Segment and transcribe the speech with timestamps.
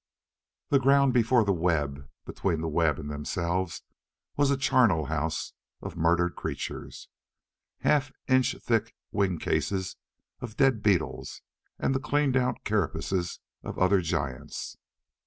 [0.69, 3.83] The ground before the web, between the web and themselves
[4.35, 7.07] was a charnel house of murdered creatures.
[7.81, 9.97] Half inch thick wing cases
[10.39, 11.43] of dead beetles
[11.77, 14.75] and the cleaned out carapaces of other giants.